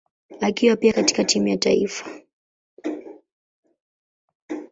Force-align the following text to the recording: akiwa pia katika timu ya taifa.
akiwa 0.41 0.75
pia 0.75 0.93
katika 0.93 1.23
timu 1.23 1.47
ya 1.47 1.57
taifa. 1.57 2.21